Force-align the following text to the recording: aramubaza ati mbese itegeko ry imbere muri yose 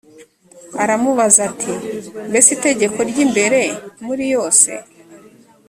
aramubaza 0.83 1.39
ati 1.49 1.71
mbese 2.29 2.49
itegeko 2.57 2.97
ry 3.09 3.17
imbere 3.25 3.61
muri 4.07 4.25
yose 4.33 4.71